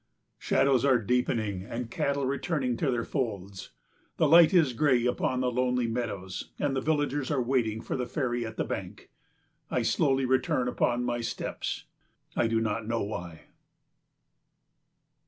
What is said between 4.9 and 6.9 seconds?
upon the lonely meadows, and the